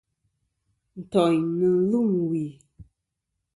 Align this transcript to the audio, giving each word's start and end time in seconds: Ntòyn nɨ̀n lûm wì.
Ntòyn 0.99 1.41
nɨ̀n 1.57 1.77
lûm 1.89 2.09
wì. 2.29 2.43